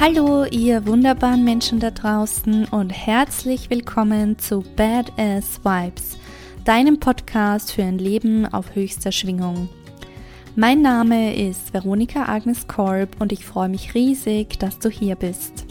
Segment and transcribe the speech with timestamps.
[0.00, 6.16] Hallo, ihr wunderbaren Menschen da draußen und herzlich willkommen zu Badass Vibes,
[6.64, 9.68] deinem Podcast für ein Leben auf höchster Schwingung.
[10.54, 15.67] Mein Name ist Veronika Agnes Korb und ich freue mich riesig, dass du hier bist.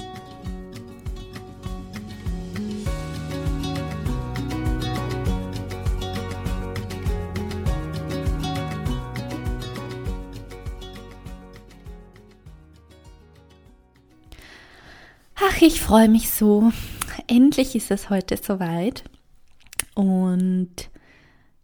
[15.39, 16.71] Ach, ich freue mich so.
[17.27, 19.03] Endlich ist es heute soweit.
[19.93, 20.89] Und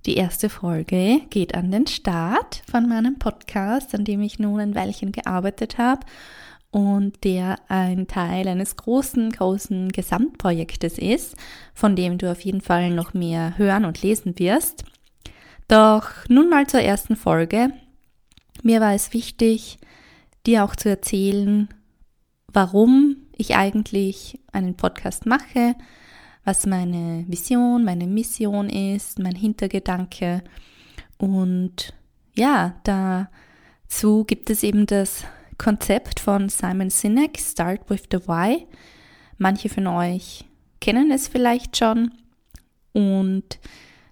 [0.06, 4.76] die erste Folge geht an den Start von meinem Podcast, an dem ich nun ein
[4.76, 6.06] Weilchen gearbeitet habe
[6.70, 11.36] und der ein Teil eines großen, großen Gesamtprojektes ist,
[11.74, 14.84] von dem du auf jeden Fall noch mehr hören und lesen wirst.
[15.68, 17.72] Doch nun mal zur ersten Folge.
[18.62, 19.80] Mir war es wichtig,
[20.46, 21.70] dir auch zu erzählen,
[22.52, 25.76] warum ich eigentlich einen Podcast mache,
[26.46, 30.44] was meine Vision, meine Mission ist, mein Hintergedanke.
[31.18, 31.94] Und
[32.36, 35.26] ja, dazu gibt es eben das
[35.58, 38.68] Konzept von Simon Sinek, Start with the Why.
[39.38, 40.46] Manche von euch
[40.82, 42.12] kennen es vielleicht schon.
[42.92, 43.60] Und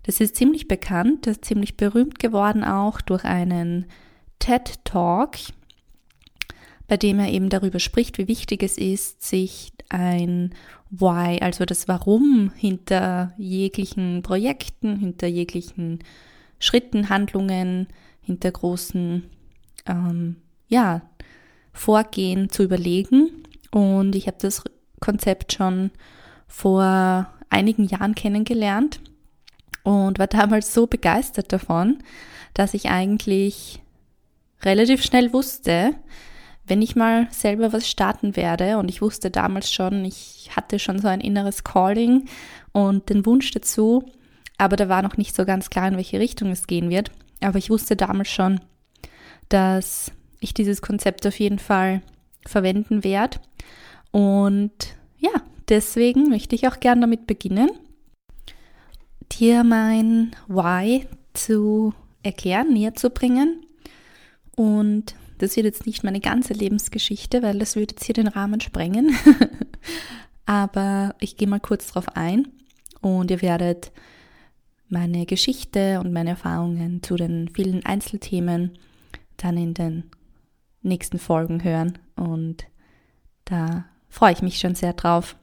[0.04, 3.86] das ist ziemlich bekannt, das ist ziemlich berühmt geworden auch durch einen
[4.40, 5.38] TED Talk
[6.92, 10.54] bei dem er eben darüber spricht, wie wichtig es ist, sich ein
[10.90, 16.00] Why, also das Warum hinter jeglichen Projekten, hinter jeglichen
[16.60, 17.88] Schritten, Handlungen,
[18.20, 19.24] hinter großen
[19.86, 20.36] ähm,
[20.68, 21.02] ja,
[21.72, 23.46] Vorgehen zu überlegen.
[23.72, 24.62] Und ich habe das
[25.00, 25.92] Konzept schon
[26.46, 29.00] vor einigen Jahren kennengelernt
[29.84, 32.00] und war damals so begeistert davon,
[32.54, 33.80] dass ich eigentlich
[34.62, 35.96] relativ schnell wusste,
[36.66, 41.00] wenn ich mal selber was starten werde, und ich wusste damals schon, ich hatte schon
[41.00, 42.28] so ein inneres Calling
[42.72, 44.06] und den Wunsch dazu,
[44.58, 47.12] aber da war noch nicht so ganz klar, in welche Richtung es gehen wird.
[47.42, 48.62] Aber ich wusste damals schon,
[49.50, 52.02] dass ich dieses Konzept auf jeden Fall
[52.46, 53.40] verwenden werde.
[54.12, 54.72] Und
[55.18, 55.32] ja,
[55.68, 57.72] deswegen möchte ich auch gern damit beginnen,
[59.32, 63.66] dir mein Why zu erklären, näher zu bringen
[64.56, 68.62] und das wird jetzt nicht meine ganze Lebensgeschichte, weil das würde jetzt hier den Rahmen
[68.62, 69.16] sprengen.
[70.46, 72.48] Aber ich gehe mal kurz drauf ein
[73.02, 73.92] und ihr werdet
[74.88, 78.78] meine Geschichte und meine Erfahrungen zu den vielen Einzelthemen
[79.38, 80.04] dann in den
[80.84, 82.66] nächsten Folgen hören und
[83.46, 85.36] da freue ich mich schon sehr drauf.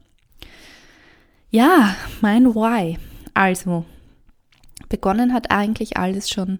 [1.49, 2.97] Ja, mein Why.
[3.33, 3.85] Also,
[4.87, 6.59] begonnen hat eigentlich alles schon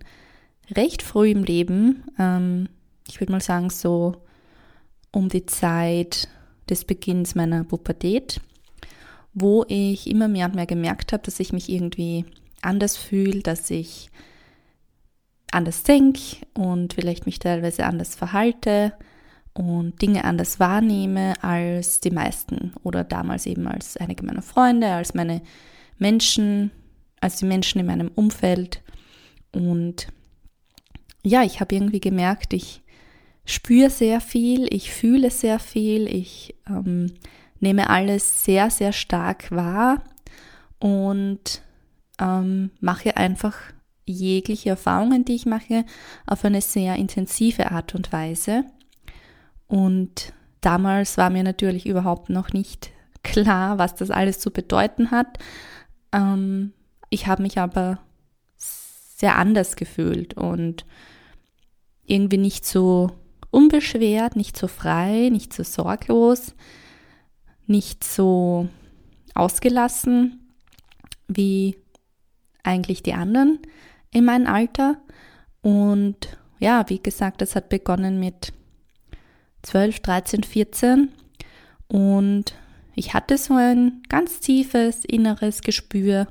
[0.72, 2.04] recht früh im Leben.
[2.18, 2.70] Ähm,
[3.08, 4.16] ich würde mal sagen, so
[5.12, 6.28] um die Zeit
[6.70, 8.42] des Beginns meiner Pubertät,
[9.34, 12.26] wo ich immer mehr und mehr gemerkt habe, dass ich mich irgendwie
[12.62, 14.10] anders fühle, dass ich
[15.52, 18.94] anders denke und vielleicht mich teilweise anders verhalte
[19.54, 25.14] und Dinge anders wahrnehme als die meisten oder damals eben als einige meiner Freunde, als
[25.14, 25.42] meine
[25.98, 26.72] Menschen,
[27.20, 28.82] als die Menschen in meinem Umfeld.
[29.52, 30.08] Und
[31.24, 32.82] ja, ich habe irgendwie gemerkt, ich
[33.52, 37.14] spüre sehr viel, ich fühle sehr viel, ich ähm,
[37.60, 40.04] nehme alles sehr, sehr stark wahr
[40.80, 41.62] und
[42.20, 43.58] ähm, mache einfach
[44.06, 45.86] jegliche Erfahrungen, die ich mache,
[46.26, 48.66] auf eine sehr intensive Art und Weise.
[49.68, 52.92] Und damals war mir natürlich überhaupt noch nicht
[53.24, 55.38] klar, was das alles zu bedeuten hat.
[56.12, 56.74] Ähm,
[57.10, 58.00] ich habe mich aber
[58.40, 60.86] sehr anders gefühlt und
[62.06, 63.12] irgendwie nicht so
[63.52, 66.54] unbeschwert, nicht so frei, nicht so sorglos,
[67.66, 68.68] nicht so
[69.34, 70.40] ausgelassen
[71.28, 71.78] wie
[72.64, 73.60] eigentlich die anderen
[74.12, 74.98] in meinem Alter.
[75.62, 78.54] Und ja, wie gesagt, das hat begonnen mit
[79.64, 81.10] 12, 13, 14
[81.88, 82.54] und
[82.96, 86.28] ich hatte so ein ganz tiefes inneres Gespür,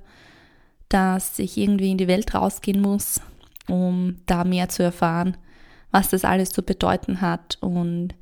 [0.89, 3.21] dass ich irgendwie in die Welt rausgehen muss,
[3.69, 5.37] um da mehr zu erfahren
[5.91, 7.59] was das alles zu bedeuten hat.
[7.61, 8.15] Und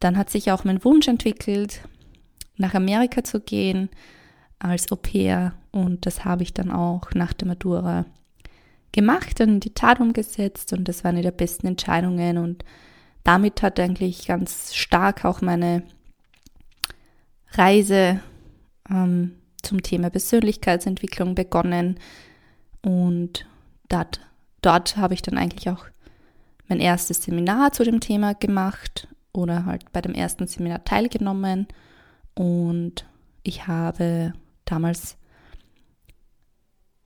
[0.00, 1.82] dann hat sich auch mein Wunsch entwickelt,
[2.56, 3.88] nach Amerika zu gehen
[4.58, 5.54] als Au pair.
[5.70, 8.04] Und das habe ich dann auch nach der Matura
[8.92, 10.72] gemacht und in die Tat umgesetzt.
[10.72, 12.38] Und das war eine der besten Entscheidungen.
[12.38, 12.64] Und
[13.24, 15.82] damit hat eigentlich ganz stark auch meine
[17.52, 18.20] Reise
[18.90, 21.98] ähm, zum Thema Persönlichkeitsentwicklung begonnen.
[22.82, 23.46] Und
[23.88, 24.20] dort,
[24.62, 25.86] dort habe ich dann eigentlich auch
[26.68, 31.66] mein erstes Seminar zu dem Thema gemacht oder halt bei dem ersten Seminar teilgenommen
[32.34, 33.06] und
[33.42, 34.32] ich habe
[34.64, 35.16] damals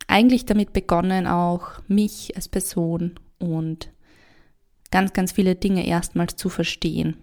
[0.09, 3.91] eigentlich damit begonnen, auch mich als Person und
[4.91, 7.17] ganz, ganz viele Dinge erstmals zu verstehen.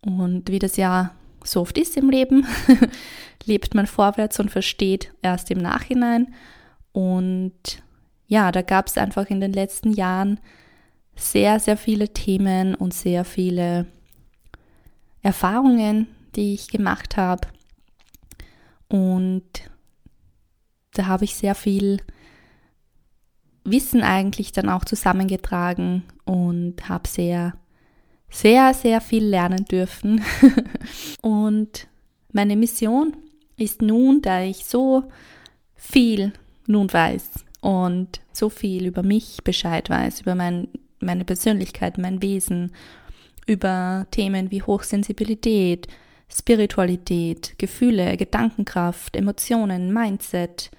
[0.00, 1.12] Und wie das ja
[1.44, 2.46] so oft ist im Leben,
[3.44, 6.34] lebt man vorwärts und versteht erst im Nachhinein.
[6.92, 7.82] Und
[8.26, 10.40] ja, da gab es einfach in den letzten Jahren
[11.14, 13.86] sehr, sehr viele Themen und sehr viele
[15.22, 17.48] Erfahrungen, die ich gemacht habe.
[18.88, 19.44] Und
[20.94, 22.00] da habe ich sehr viel
[23.64, 27.54] Wissen eigentlich dann auch zusammengetragen und habe sehr,
[28.28, 30.22] sehr, sehr viel lernen dürfen.
[31.22, 31.86] und
[32.32, 33.16] meine Mission
[33.56, 35.04] ist nun, da ich so
[35.74, 36.32] viel
[36.66, 37.30] nun weiß
[37.60, 40.68] und so viel über mich Bescheid weiß, über mein,
[41.02, 42.72] meine Persönlichkeit, mein Wesen,
[43.46, 45.88] über Themen wie Hochsensibilität,
[46.28, 50.70] Spiritualität, Gefühle, Gedankenkraft, Emotionen, Mindset,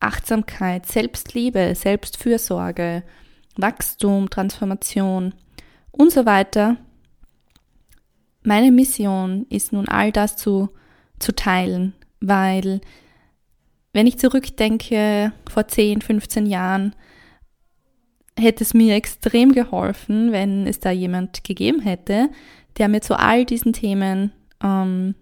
[0.00, 3.02] Achtsamkeit, Selbstliebe, Selbstfürsorge,
[3.56, 5.34] Wachstum, Transformation
[5.92, 6.76] und so weiter.
[8.42, 10.70] Meine Mission ist nun all das zu,
[11.20, 12.80] zu teilen, weil
[13.92, 16.94] wenn ich zurückdenke, vor 10, 15 Jahren,
[18.38, 22.30] hätte es mir extrem geholfen, wenn es da jemand gegeben hätte,
[22.78, 24.32] der mir zu all diesen Themen
[24.62, 25.14] ähm,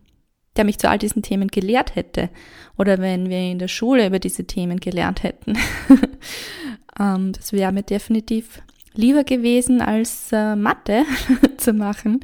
[0.57, 2.31] der mich zu all diesen Themen gelehrt hätte.
[2.77, 5.55] Oder wenn wir in der Schule über diese Themen gelernt hätten.
[7.01, 8.63] ähm, das wäre mir definitiv
[8.95, 11.05] lieber gewesen, als äh, Mathe
[11.57, 12.21] zu machen.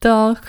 [0.00, 0.40] Doch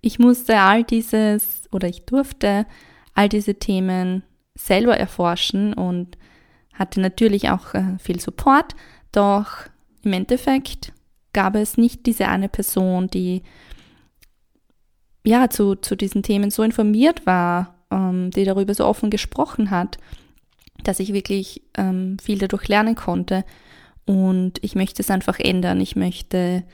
[0.00, 2.66] ich musste all dieses oder ich durfte
[3.14, 4.22] all diese Themen
[4.54, 6.18] selber erforschen und
[6.74, 8.74] hatte natürlich auch äh, viel Support.
[9.12, 9.48] Doch
[10.02, 10.92] im Endeffekt
[11.32, 13.42] gab es nicht diese eine Person, die
[15.24, 19.98] ja, zu, zu diesen Themen so informiert war, ähm, die darüber so offen gesprochen hat,
[20.82, 23.44] dass ich wirklich ähm, viel dadurch lernen konnte.
[24.04, 25.80] Und ich möchte es einfach ändern.
[25.80, 26.64] Ich möchte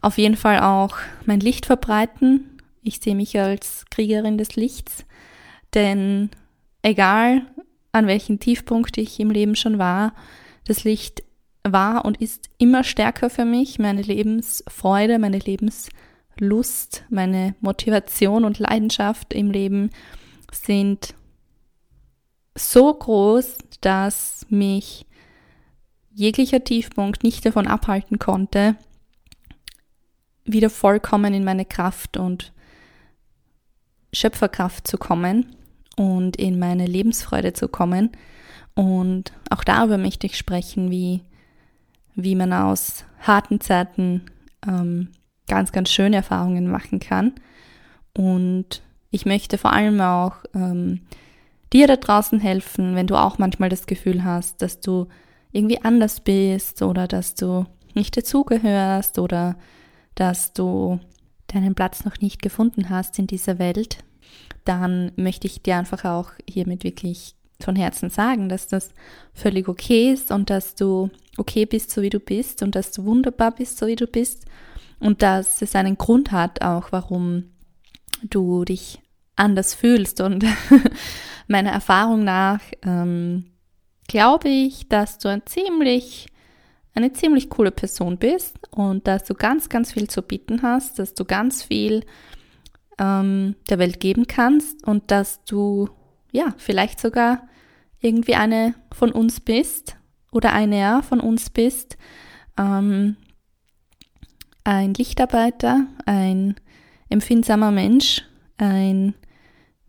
[0.00, 2.58] auf jeden Fall auch mein Licht verbreiten.
[2.82, 5.04] Ich sehe mich als Kriegerin des Lichts,
[5.74, 6.30] denn
[6.82, 7.42] egal
[7.98, 10.14] an welchem Tiefpunkt ich im Leben schon war,
[10.66, 11.22] das Licht
[11.64, 13.78] war und ist immer stärker für mich.
[13.78, 15.88] Meine Lebensfreude, meine Lebens
[16.38, 19.90] Lust, meine Motivation und Leidenschaft im Leben
[20.52, 21.14] sind
[22.54, 25.06] so groß, dass mich
[26.10, 28.76] jeglicher Tiefpunkt nicht davon abhalten konnte,
[30.44, 32.52] wieder vollkommen in meine Kraft und
[34.12, 35.57] Schöpferkraft zu kommen
[35.98, 38.10] und in meine Lebensfreude zu kommen.
[38.74, 41.22] Und auch darüber möchte ich sprechen, wie,
[42.14, 44.22] wie man aus harten Zeiten
[44.66, 45.08] ähm,
[45.48, 47.32] ganz, ganz schöne Erfahrungen machen kann.
[48.16, 51.00] Und ich möchte vor allem auch ähm,
[51.72, 55.08] dir da draußen helfen, wenn du auch manchmal das Gefühl hast, dass du
[55.50, 59.56] irgendwie anders bist oder dass du nicht dazugehörst oder
[60.14, 61.00] dass du
[61.48, 63.98] deinen Platz noch nicht gefunden hast in dieser Welt,
[64.68, 68.90] dann möchte ich dir einfach auch hiermit wirklich von Herzen sagen, dass das
[69.34, 73.04] völlig okay ist und dass du okay bist, so wie du bist und dass du
[73.04, 74.44] wunderbar bist, so wie du bist
[75.00, 77.44] und dass es einen Grund hat auch, warum
[78.22, 79.00] du dich
[79.36, 80.20] anders fühlst.
[80.20, 80.44] Und
[81.48, 83.46] meiner Erfahrung nach ähm,
[84.06, 86.26] glaube ich, dass du ein ziemlich,
[86.94, 91.14] eine ziemlich coole Person bist und dass du ganz, ganz viel zu bieten hast, dass
[91.14, 92.04] du ganz viel
[92.98, 95.88] ähm, der Welt geben kannst und dass du
[96.32, 97.48] ja vielleicht sogar
[98.00, 99.96] irgendwie eine von uns bist
[100.30, 101.96] oder einer von uns bist,
[102.58, 103.16] ähm,
[104.64, 106.56] ein Lichtarbeiter, ein
[107.08, 108.22] empfindsamer Mensch,
[108.58, 109.14] ein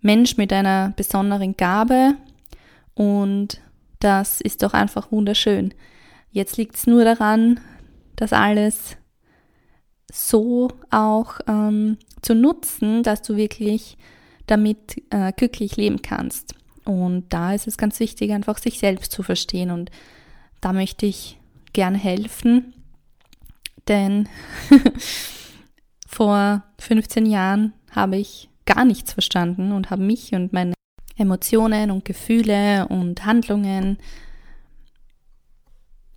[0.02, 2.16] Mensch mit einer besonderen Gabe
[2.94, 3.62] und
[4.00, 5.74] das ist doch einfach wunderschön.
[6.32, 7.60] Jetzt liegt es nur daran,
[8.16, 8.98] das alles
[10.12, 13.98] so auch ähm, zu nutzen, dass du wirklich
[14.48, 16.56] damit äh, glücklich leben kannst.
[16.86, 19.72] Und da ist es ganz wichtig, einfach sich selbst zu verstehen.
[19.72, 19.92] Und
[20.62, 21.38] da möchte ich
[21.74, 22.74] gerne helfen.
[23.88, 24.28] Denn
[26.08, 30.74] vor 15 Jahren habe ich gar nichts verstanden und habe mich und meine
[31.18, 33.98] Emotionen und Gefühle und Handlungen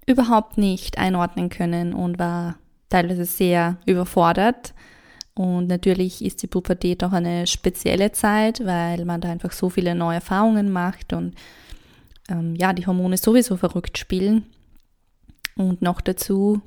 [0.06, 2.56] überhaupt nicht einordnen können und war
[2.88, 4.74] teilweise sehr überfordert.
[5.34, 9.94] Und natürlich ist die Pubertät auch eine spezielle Zeit, weil man da einfach so viele
[9.94, 11.34] neue Erfahrungen macht und
[12.28, 14.46] ähm, ja, die Hormone sowieso verrückt spielen.
[15.56, 16.60] Und noch dazu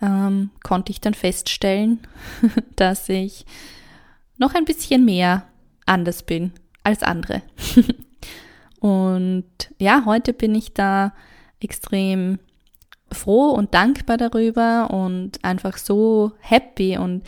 [0.00, 2.00] ähm, konnte ich dann feststellen,
[2.76, 3.46] dass ich
[4.36, 5.46] noch ein bisschen mehr
[5.86, 6.52] anders bin
[6.84, 7.42] als andere.
[8.80, 9.46] und
[9.78, 11.14] ja, heute bin ich da
[11.60, 12.38] extrem
[13.10, 17.22] froh und dankbar darüber und einfach so happy und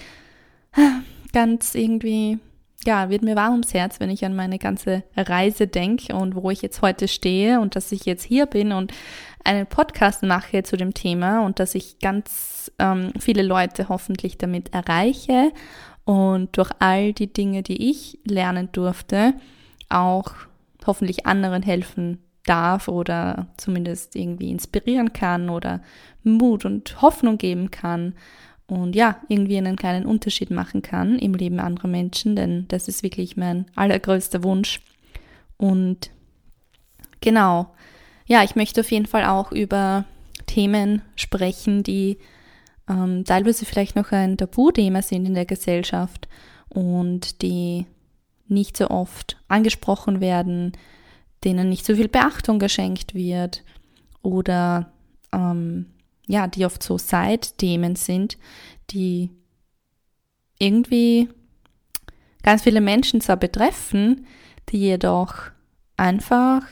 [1.32, 2.38] ganz irgendwie,
[2.84, 6.50] ja, wird mir warm ums Herz, wenn ich an meine ganze Reise denke und wo
[6.50, 8.92] ich jetzt heute stehe und dass ich jetzt hier bin und
[9.44, 14.72] einen Podcast mache zu dem Thema und dass ich ganz ähm, viele Leute hoffentlich damit
[14.74, 15.52] erreiche
[16.04, 19.34] und durch all die Dinge, die ich lernen durfte,
[19.88, 20.32] auch
[20.86, 25.82] hoffentlich anderen helfen darf oder zumindest irgendwie inspirieren kann oder
[26.22, 28.14] Mut und Hoffnung geben kann
[28.70, 33.02] und ja, irgendwie einen kleinen Unterschied machen kann im Leben anderer Menschen, denn das ist
[33.02, 34.80] wirklich mein allergrößter Wunsch.
[35.56, 36.10] Und
[37.20, 37.74] genau,
[38.26, 40.04] ja, ich möchte auf jeden Fall auch über
[40.46, 42.18] Themen sprechen, die
[42.88, 46.28] ähm, teilweise vielleicht noch ein Tabuthema sind in der Gesellschaft
[46.68, 47.86] und die
[48.46, 50.72] nicht so oft angesprochen werden,
[51.42, 53.64] denen nicht so viel Beachtung geschenkt wird
[54.22, 54.92] oder
[55.32, 55.86] ähm,
[56.30, 58.38] ja, die oft so Side-Themen sind,
[58.90, 59.30] die
[60.58, 61.28] irgendwie
[62.42, 64.26] ganz viele Menschen zwar betreffen,
[64.68, 65.34] die jedoch
[65.96, 66.62] einfach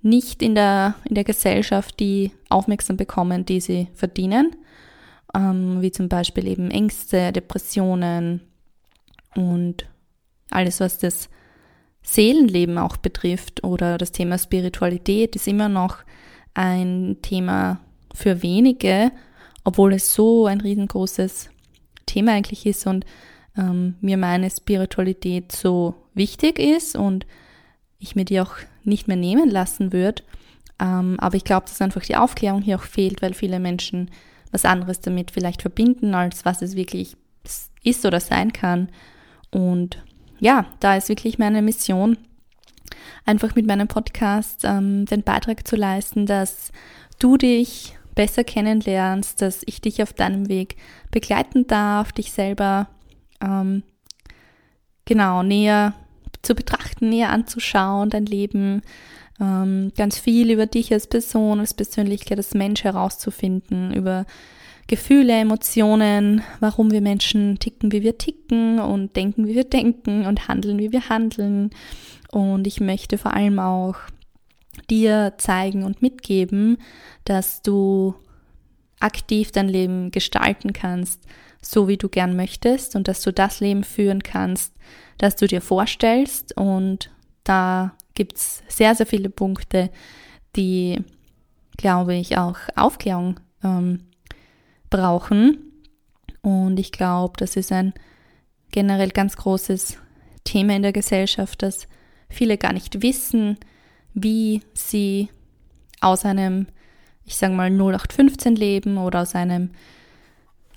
[0.00, 4.56] nicht in der, in der Gesellschaft die Aufmerksamkeit bekommen, die sie verdienen,
[5.34, 8.40] ähm, wie zum Beispiel eben Ängste, Depressionen
[9.36, 9.86] und
[10.50, 11.28] alles, was das
[12.02, 15.98] Seelenleben auch betrifft oder das Thema Spiritualität ist immer noch
[16.54, 17.78] ein Thema
[18.14, 19.12] für wenige,
[19.64, 21.50] obwohl es so ein riesengroßes
[22.06, 23.06] Thema eigentlich ist und
[23.56, 27.26] ähm, mir meine Spiritualität so wichtig ist und
[27.98, 28.54] ich mir die auch
[28.84, 30.22] nicht mehr nehmen lassen würde.
[30.80, 34.10] Ähm, aber ich glaube, dass einfach die Aufklärung hier auch fehlt, weil viele Menschen
[34.50, 37.16] was anderes damit vielleicht verbinden, als was es wirklich
[37.82, 38.88] ist oder sein kann.
[39.50, 40.02] Und
[40.40, 42.18] ja, da ist wirklich meine Mission,
[43.24, 46.72] einfach mit meinem Podcast ähm, den Beitrag zu leisten, dass
[47.18, 50.76] du dich besser kennenlernst, dass ich dich auf deinem Weg
[51.10, 52.88] begleiten darf, dich selber
[53.40, 53.82] ähm,
[55.04, 55.94] genau näher
[56.42, 58.82] zu betrachten, näher anzuschauen, dein Leben,
[59.40, 64.26] ähm, ganz viel über dich als Person, als Persönlichkeit, als Mensch herauszufinden, über
[64.88, 70.48] Gefühle, Emotionen, warum wir Menschen ticken, wie wir ticken und denken, wie wir denken und
[70.48, 71.70] handeln, wie wir handeln.
[72.30, 73.96] Und ich möchte vor allem auch
[74.90, 76.78] dir zeigen und mitgeben,
[77.24, 78.14] dass du
[79.00, 81.22] aktiv dein Leben gestalten kannst,
[81.60, 84.74] so wie du gern möchtest und dass du das Leben führen kannst,
[85.18, 86.56] das du dir vorstellst.
[86.56, 87.10] Und
[87.44, 89.90] da gibt es sehr, sehr viele Punkte,
[90.56, 91.00] die,
[91.76, 94.00] glaube ich, auch Aufklärung ähm,
[94.90, 95.72] brauchen.
[96.42, 97.94] Und ich glaube, das ist ein
[98.72, 99.98] generell ganz großes
[100.44, 101.86] Thema in der Gesellschaft, dass
[102.28, 103.58] viele gar nicht wissen,
[104.14, 105.28] wie sie
[106.00, 106.66] aus einem,
[107.24, 109.70] ich sage mal, 0815 Leben oder aus einem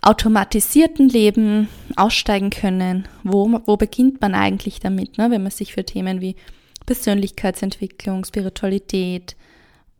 [0.02, 3.08] automatisierten Leben aussteigen können.
[3.24, 5.32] Wo, wo beginnt man eigentlich damit, ne?
[5.32, 6.36] wenn man sich für Themen wie
[6.86, 9.36] Persönlichkeitsentwicklung, Spiritualität,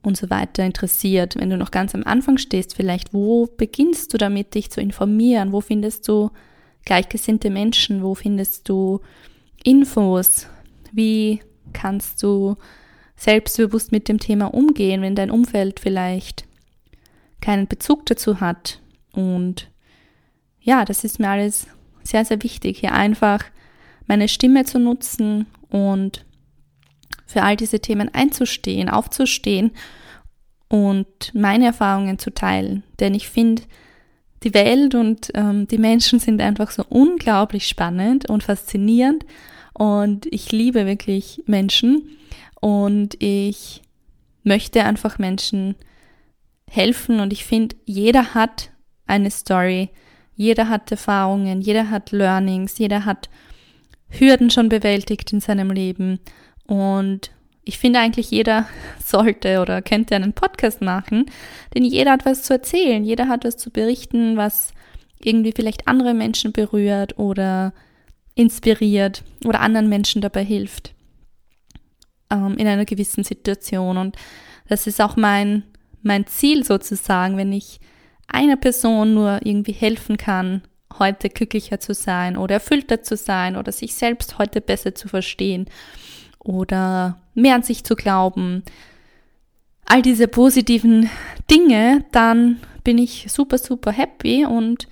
[0.06, 4.18] und so weiter interessiert, wenn du noch ganz am Anfang stehst, vielleicht, wo beginnst du
[4.18, 5.52] damit, dich zu informieren?
[5.52, 6.32] Wo findest du
[6.86, 8.04] gleichgesinnte Menschen?
[8.04, 9.02] Wo findest du
[9.64, 10.48] Infos?
[10.92, 11.42] Wie
[11.74, 12.56] kannst du
[13.16, 16.46] selbstbewusst mit dem Thema umgehen, wenn dein Umfeld vielleicht
[17.42, 18.82] keinen Bezug dazu hat?
[19.12, 19.70] Und
[20.62, 21.68] ja, das ist mir alles
[22.04, 23.44] sehr, sehr wichtig, hier einfach
[24.08, 26.26] meine Stimme zu nutzen und
[27.26, 29.72] für all diese Themen einzustehen, aufzustehen
[30.68, 32.84] und meine Erfahrungen zu teilen.
[33.00, 33.64] Denn ich finde,
[34.44, 39.26] die Welt und ähm, die Menschen sind einfach so unglaublich spannend und faszinierend
[39.74, 42.04] und ich liebe wirklich Menschen
[42.62, 43.82] und ich
[44.44, 45.76] möchte einfach Menschen
[46.70, 47.20] helfen.
[47.20, 48.72] Und ich finde, jeder hat
[49.08, 49.90] eine Story,
[50.36, 53.30] jeder hat Erfahrungen, jeder hat Learnings, jeder hat
[54.10, 56.20] Hürden schon bewältigt in seinem Leben.
[56.68, 57.32] Und
[57.64, 58.68] ich finde eigentlich jeder
[59.04, 61.26] sollte oder könnte einen Podcast machen,
[61.74, 64.74] denn jeder hat was zu erzählen, jeder hat was zu berichten, was
[65.20, 67.74] irgendwie vielleicht andere Menschen berührt oder
[68.36, 70.95] inspiriert oder anderen Menschen dabei hilft
[72.30, 73.98] ähm, in einer gewissen Situation.
[73.98, 74.16] Und
[74.68, 75.64] das ist auch mein,
[76.02, 77.80] mein Ziel sozusagen, wenn ich
[78.28, 80.62] einer Person nur irgendwie helfen kann,
[80.98, 85.66] heute glücklicher zu sein oder erfüllter zu sein oder sich selbst heute besser zu verstehen
[86.40, 88.64] oder mehr an sich zu glauben,
[89.86, 91.10] all diese positiven
[91.50, 94.88] Dinge, dann bin ich super, super happy und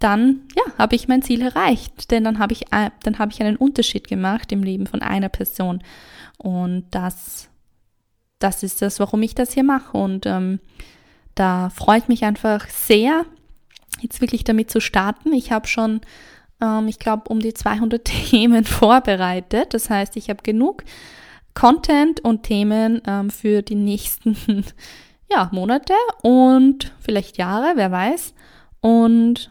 [0.00, 3.40] dann ja, habe ich mein Ziel erreicht, denn dann habe ich äh, dann habe ich
[3.40, 5.82] einen Unterschied gemacht im Leben von einer Person
[6.38, 7.48] und das
[8.38, 10.58] das ist das, warum ich das hier mache und ähm,
[11.34, 13.24] da freue ich mich einfach sehr,
[14.00, 15.32] jetzt wirklich damit zu starten.
[15.32, 16.00] Ich habe schon,
[16.60, 19.74] ähm, ich glaube, um die 200 Themen vorbereitet.
[19.74, 20.84] Das heißt, ich habe genug
[21.54, 24.36] Content und Themen ähm, für die nächsten
[25.30, 28.34] ja, Monate und vielleicht Jahre, wer weiß.
[28.80, 29.50] Und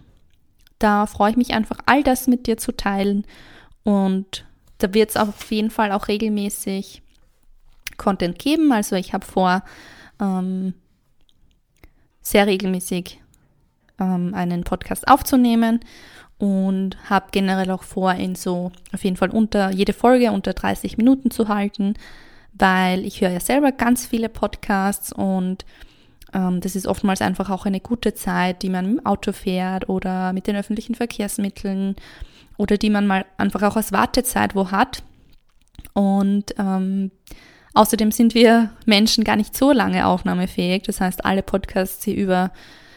[0.80, 3.26] da freue ich mich einfach, all das mit dir zu teilen.
[3.84, 4.46] Und
[4.80, 7.02] da wird es auf jeden Fall auch regelmäßig
[7.98, 8.72] Content geben.
[8.72, 9.64] Also ich habe vor,
[10.20, 10.74] ähm,
[12.22, 13.20] sehr regelmäßig
[14.00, 15.82] ähm, einen Podcast aufzunehmen
[16.38, 20.98] und habe generell auch vor, ihn so auf jeden Fall unter jede Folge unter 30
[20.98, 21.96] Minuten zu halten,
[22.54, 25.66] weil ich höre ja selber ganz viele Podcasts und
[26.32, 30.48] das ist oftmals einfach auch eine gute Zeit, die man im Auto fährt oder mit
[30.48, 31.96] den öffentlichen Verkehrsmitteln
[32.58, 35.04] oder die man mal einfach auch als Wartezeit wo hat.
[35.94, 37.12] Und ähm,
[37.74, 40.84] außerdem sind wir Menschen gar nicht so lange aufnahmefähig.
[40.84, 42.52] Das heißt, alle Podcasts, die über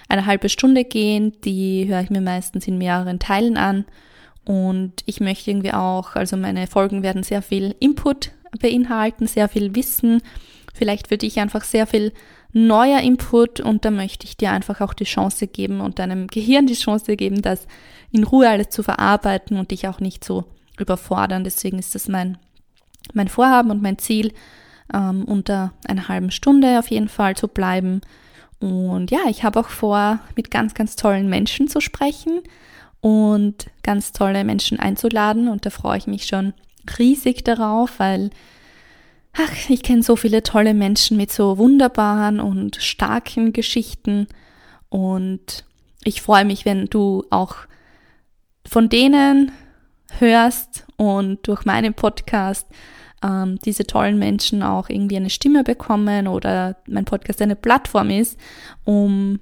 [0.09, 3.87] eine halbe Stunde gehen, die höre ich mir meistens in mehreren Teilen an.
[4.45, 9.75] Und ich möchte irgendwie auch, also meine Folgen werden sehr viel Input beinhalten, sehr viel
[9.75, 10.21] Wissen,
[10.75, 12.13] vielleicht für dich einfach sehr viel
[12.53, 16.67] neuer Input und da möchte ich dir einfach auch die Chance geben und deinem Gehirn
[16.67, 17.67] die Chance geben, das
[18.11, 20.45] in Ruhe alles zu verarbeiten und dich auch nicht so
[20.79, 21.45] überfordern.
[21.45, 22.39] Deswegen ist das mein,
[23.15, 24.33] mein Vorhaben und mein Ziel,
[24.93, 28.03] ähm, unter einer halben Stunde auf jeden Fall zu bleiben.
[28.61, 32.41] Und ja, ich habe auch vor, mit ganz, ganz tollen Menschen zu sprechen
[33.01, 35.49] und ganz tolle Menschen einzuladen.
[35.49, 36.53] Und da freue ich mich schon
[36.99, 38.31] riesig darauf, weil
[39.35, 44.27] ach, ich kenne so viele tolle Menschen mit so wunderbaren und starken Geschichten.
[44.89, 45.65] Und
[46.05, 47.57] ich freue mich, wenn du auch
[48.67, 49.53] von denen
[50.19, 52.67] hörst und durch meinen Podcast
[53.23, 58.39] ähm, diese tollen Menschen auch irgendwie eine Stimme bekommen oder mein Podcast eine Plattform ist,
[58.85, 59.41] um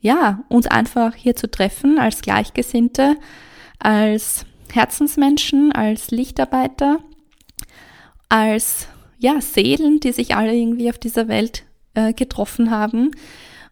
[0.00, 3.16] ja, uns einfach hier zu treffen als Gleichgesinnte,
[3.78, 6.98] als Herzensmenschen, als Lichtarbeiter,
[8.28, 8.88] als
[9.24, 13.10] ja, Seelen, die sich alle irgendwie auf dieser Welt äh, getroffen haben.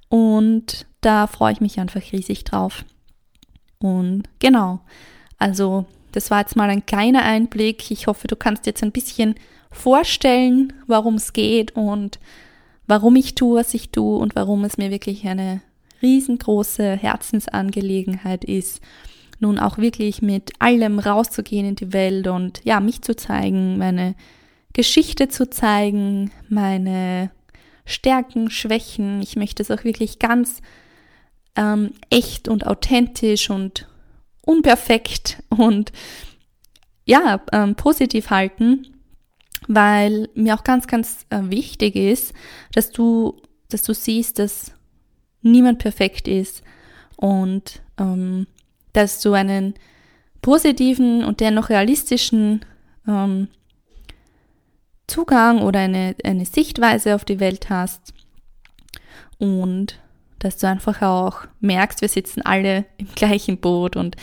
[0.08, 2.86] Und da freue ich mich einfach riesig drauf.
[3.78, 4.80] Und genau,
[5.36, 7.90] also das war jetzt mal ein kleiner Einblick.
[7.90, 9.34] Ich hoffe, du kannst jetzt ein bisschen
[9.70, 12.18] vorstellen, warum es geht und
[12.86, 15.60] warum ich tue, was ich tue und warum es mir wirklich eine
[16.00, 18.80] riesengroße Herzensangelegenheit ist,
[19.38, 24.14] nun auch wirklich mit allem rauszugehen in die Welt und ja, mich zu zeigen, meine
[24.72, 27.30] Geschichte zu zeigen, meine
[27.84, 29.20] Stärken, Schwächen.
[29.22, 30.62] Ich möchte es auch wirklich ganz
[31.56, 33.88] ähm, echt und authentisch und
[34.42, 35.92] unperfekt und
[37.04, 38.86] ja, ähm, positiv halten,
[39.68, 42.32] weil mir auch ganz, ganz äh, wichtig ist,
[42.74, 44.72] dass du, dass du siehst, dass
[45.42, 46.62] niemand perfekt ist
[47.16, 48.46] und ähm,
[48.92, 49.74] dass du einen
[50.40, 52.64] positiven und dennoch realistischen
[53.06, 53.48] ähm,
[55.06, 58.14] Zugang oder eine, eine Sichtweise auf die Welt hast
[59.38, 59.98] und
[60.38, 64.16] dass du einfach auch merkst, wir sitzen alle im gleichen Boot und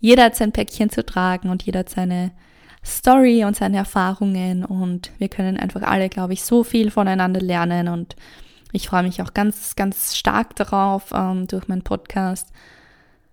[0.00, 2.32] jeder hat sein Päckchen zu tragen und jeder hat seine
[2.84, 7.88] Story und seine Erfahrungen und wir können einfach alle, glaube ich, so viel voneinander lernen
[7.88, 8.14] und
[8.72, 12.52] ich freue mich auch ganz, ganz stark darauf, ähm, durch meinen Podcast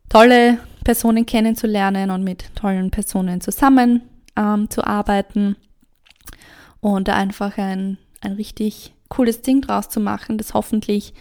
[0.09, 4.01] tolle Personen kennenzulernen und mit tollen Personen zusammen
[4.35, 5.55] ähm, zu arbeiten
[6.83, 11.13] und da einfach ein, ein richtig cooles Ding draus zu machen, das hoffentlich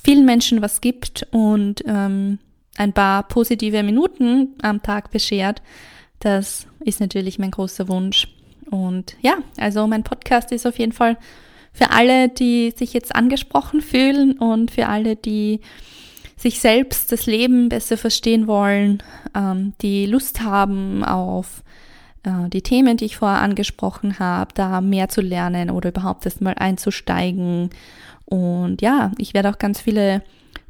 [0.00, 2.38] vielen Menschen was gibt und ähm,
[2.76, 5.62] ein paar positive Minuten am Tag beschert.
[6.18, 8.28] Das ist natürlich mein großer Wunsch.
[8.70, 11.16] Und ja, also mein Podcast ist auf jeden Fall
[11.72, 15.60] für alle, die sich jetzt angesprochen fühlen und für alle, die
[16.36, 19.02] sich selbst das Leben besser verstehen wollen,
[19.34, 21.62] ähm, die Lust haben auf
[22.24, 26.54] die Themen, die ich vorher angesprochen habe, da mehr zu lernen oder überhaupt erst mal
[26.54, 27.70] einzusteigen.
[28.26, 30.22] Und ja, ich werde auch ganz viele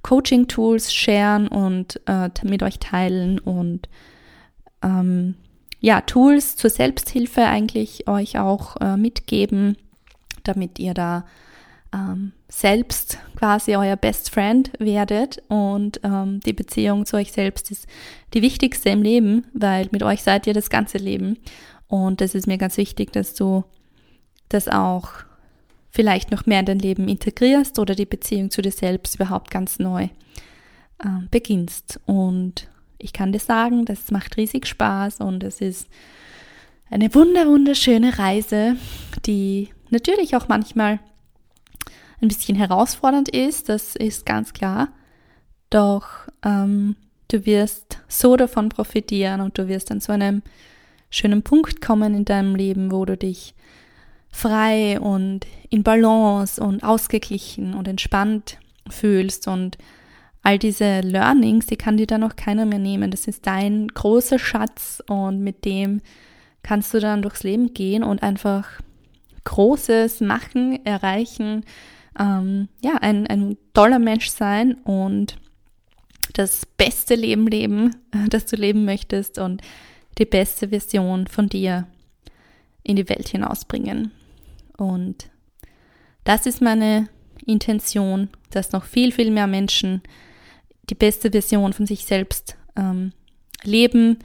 [0.03, 3.89] Coaching-Tools sharen und äh, mit euch teilen und
[4.83, 5.35] ähm,
[5.81, 9.77] ja, Tools zur Selbsthilfe eigentlich euch auch äh, mitgeben,
[10.43, 11.25] damit ihr da
[11.93, 17.87] ähm, selbst quasi euer Best Friend werdet und ähm, die Beziehung zu euch selbst ist
[18.35, 21.39] die wichtigste im Leben, weil mit euch seid ihr das ganze Leben
[21.89, 23.65] und das ist mir ganz wichtig, dass du
[24.49, 25.11] das auch
[25.91, 29.81] vielleicht noch mehr in dein Leben integrierst oder die Beziehung zu dir selbst überhaupt ganz
[29.81, 32.01] neu äh, beginnst.
[32.07, 35.89] Und ich kann dir sagen, das macht riesig Spaß und es ist
[36.91, 38.77] eine wunder wunderschöne Reise,
[39.27, 41.01] die natürlich auch manchmal
[42.21, 44.89] ein bisschen herausfordernd ist, das ist ganz klar.
[45.71, 46.97] Doch ähm,
[47.29, 50.43] du wirst so davon profitieren und du wirst an so einem
[51.11, 53.55] schönen Punkt kommen in deinem Leben, wo du dich
[54.33, 59.79] frei und in Balance und ausgeglichen und entspannt fühlst und
[60.43, 63.11] all diese Learnings, die kann dir dann auch keiner mehr nehmen.
[63.11, 66.01] Das ist dein großer Schatz und mit dem
[66.63, 68.67] kannst du dann durchs Leben gehen und einfach
[69.45, 71.65] Großes machen, erreichen,
[72.19, 75.37] ähm, ja, ein, ein toller Mensch sein und
[76.33, 77.97] das beste Leben leben,
[78.29, 79.63] das du leben möchtest und
[80.19, 81.87] die beste Version von dir
[82.83, 84.13] in die Welt hinausbringen.
[84.77, 85.31] Und
[86.25, 87.09] das ist meine
[87.47, 90.03] Intention, dass noch viel, viel mehr Menschen
[90.89, 93.13] die beste Version von sich selbst ähm,
[93.63, 94.19] leben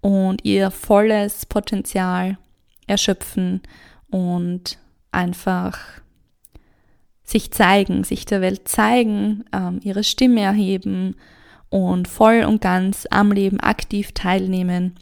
[0.00, 2.38] und ihr volles Potenzial
[2.86, 3.62] erschöpfen
[4.10, 4.78] und
[5.10, 6.01] einfach
[7.32, 11.16] sich zeigen, sich der Welt zeigen, ähm, ihre Stimme erheben
[11.70, 14.94] und voll und ganz am Leben aktiv teilnehmen.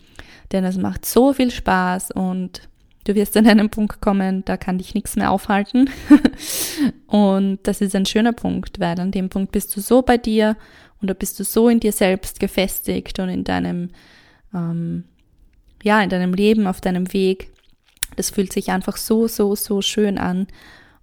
[0.53, 2.63] Denn es macht so viel Spaß und
[3.05, 5.91] du wirst an einen Punkt kommen, da kann dich nichts mehr aufhalten.
[7.07, 10.57] und das ist ein schöner Punkt, weil an dem Punkt bist du so bei dir
[11.01, 13.91] und da bist du so in dir selbst gefestigt und in deinem,
[14.55, 15.05] ähm,
[15.83, 17.51] ja, in deinem Leben, auf deinem Weg.
[18.17, 20.47] Das fühlt sich einfach so, so, so schön an.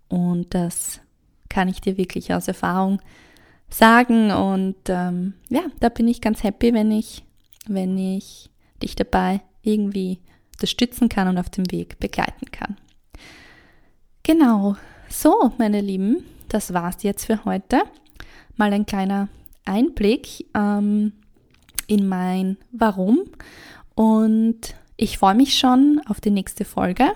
[0.07, 1.01] Und das
[1.49, 3.01] kann ich dir wirklich aus Erfahrung
[3.69, 4.31] sagen.
[4.31, 7.23] Und ähm, ja, da bin ich ganz happy, wenn ich,
[7.67, 8.49] wenn ich
[8.81, 10.19] dich dabei irgendwie
[10.53, 12.77] unterstützen kann und auf dem Weg begleiten kann.
[14.23, 14.75] Genau,
[15.09, 17.83] so, meine Lieben, das war's jetzt für heute.
[18.55, 19.29] Mal ein kleiner
[19.65, 21.13] Einblick ähm,
[21.87, 23.19] in mein Warum.
[23.95, 27.11] Und ich freue mich schon auf die nächste Folge.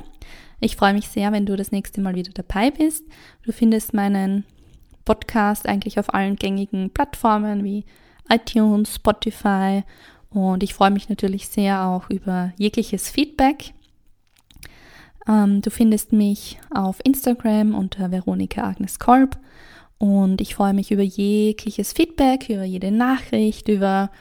[0.64, 3.04] Ich freue mich sehr, wenn du das nächste Mal wieder dabei bist.
[3.44, 4.46] Du findest meinen
[5.06, 7.84] Podcast eigentlich auf allen gängigen Plattformen wie
[8.30, 9.84] iTunes, Spotify
[10.30, 13.74] und ich freue mich natürlich sehr auch über jegliches Feedback.
[15.28, 19.40] Ähm, du findest mich auf Instagram unter Veronika Agnes Kolb
[19.98, 24.12] und ich freue mich über jegliches Feedback, über jede Nachricht, über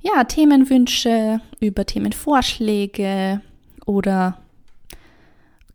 [0.00, 3.40] ja, Themenwünsche, über Themenvorschläge
[3.86, 4.39] oder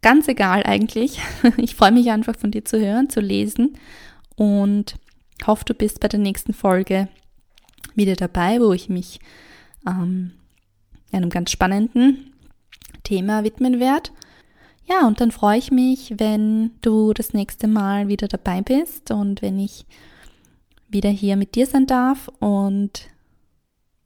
[0.06, 1.20] Ganz egal eigentlich.
[1.58, 3.76] Ich freue mich einfach von dir zu hören, zu lesen
[4.36, 5.00] und
[5.48, 7.08] hoffe, du bist bei der nächsten Folge
[7.96, 9.20] wieder dabei, wo ich mich
[9.88, 10.34] ähm,
[11.12, 12.36] einem ganz spannenden
[13.02, 14.12] Thema widmen werde.
[14.88, 19.42] Ja, und dann freue ich mich, wenn du das nächste Mal wieder dabei bist und
[19.42, 19.88] wenn ich
[20.88, 22.28] wieder hier mit dir sein darf.
[22.40, 23.10] Und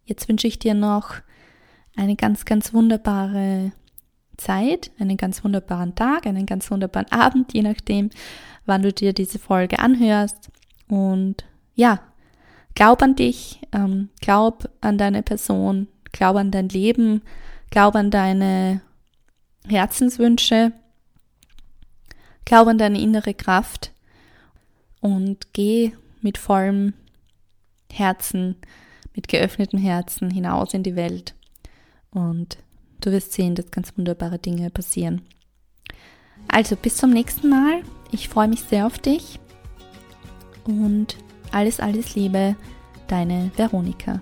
[0.05, 1.15] jetzt wünsche ich dir noch
[1.97, 3.73] eine ganz, ganz wunderbare
[4.39, 8.09] Zeit, einen ganz wunderbaren Tag, einen ganz wunderbaren Abend, je nachdem,
[8.65, 10.49] wann du dir diese Folge anhörst.
[10.87, 11.99] Und ja,
[12.75, 17.21] glaub an dich, ähm, glaub an deine Person, glaub an dein Leben,
[17.69, 18.81] glaub an deine
[19.67, 20.71] Herzenswünsche,
[22.45, 23.91] glaub an deine innere Kraft
[25.01, 26.93] und geh mit vollem
[27.91, 28.55] Herzen,
[29.15, 31.35] mit geöffnetem Herzen hinaus in die Welt
[32.11, 32.57] und
[33.01, 35.21] Du wirst sehen, dass ganz wunderbare Dinge passieren.
[36.47, 37.83] Also bis zum nächsten Mal.
[38.11, 39.39] Ich freue mich sehr auf dich.
[40.65, 41.17] Und
[41.51, 42.55] alles, alles Liebe,
[43.07, 44.21] deine Veronika.